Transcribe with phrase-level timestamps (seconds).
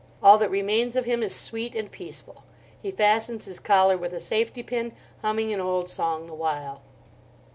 [0.23, 2.43] All that remains of him is sweet and peaceful.
[2.81, 6.81] He fastens his collar with a safety pin, humming an old song the while.